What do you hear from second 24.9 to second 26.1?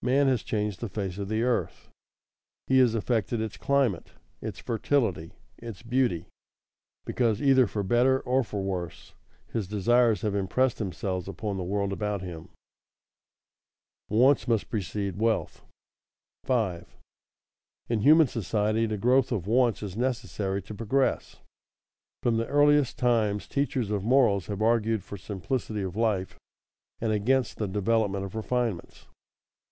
for simplicity of